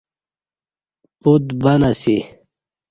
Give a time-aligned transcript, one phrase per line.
[1.21, 2.17] پوت بند اسی